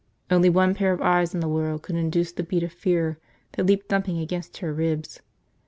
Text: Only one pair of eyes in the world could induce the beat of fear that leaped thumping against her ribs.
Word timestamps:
Only 0.31 0.49
one 0.49 0.73
pair 0.73 0.93
of 0.93 0.99
eyes 1.03 1.35
in 1.35 1.41
the 1.41 1.47
world 1.47 1.83
could 1.83 1.95
induce 1.95 2.31
the 2.31 2.41
beat 2.41 2.63
of 2.63 2.73
fear 2.73 3.19
that 3.51 3.67
leaped 3.67 3.87
thumping 3.89 4.17
against 4.17 4.57
her 4.57 4.73
ribs. 4.73 5.19